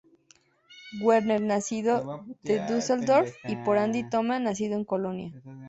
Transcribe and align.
Werner, 0.99 1.39
nacido 1.41 2.23
en 2.43 2.65
Düsseldorf, 2.65 3.35
y 3.43 3.55
por 3.57 3.77
Andi 3.77 4.09
Toma, 4.09 4.39
nacido 4.39 4.75
en 4.75 4.83
Colonia. 4.83 5.31